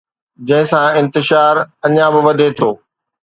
جنهن 0.47 0.65
سان 0.71 0.87
انتشار 0.99 1.55
اڃا 1.85 2.07
به 2.13 2.19
وڌي 2.25 2.49
ٿو 2.57 2.69